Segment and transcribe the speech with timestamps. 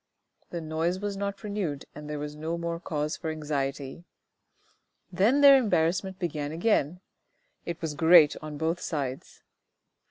[0.49, 4.03] The noise was not renewed and there was no more cause for anxiety.
[5.11, 7.01] Then their embarrassment began again;
[7.67, 9.43] it was great on both sides.